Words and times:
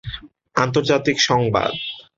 আন্তর্জাতিক 0.55 1.17
সংবাদ। 1.21 1.71